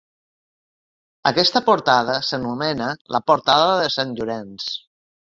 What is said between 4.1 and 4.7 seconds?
Llorenç.